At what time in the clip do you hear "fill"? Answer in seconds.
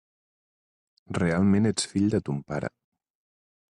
1.91-2.09